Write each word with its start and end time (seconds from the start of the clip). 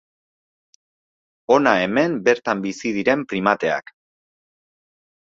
Hona 1.55 1.73
hemen 1.81 2.15
bertan 2.27 2.63
bizi 2.63 2.93
diren 2.95 3.25
primateak. 3.33 3.93